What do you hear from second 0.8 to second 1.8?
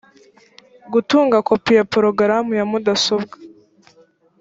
gutunga kopi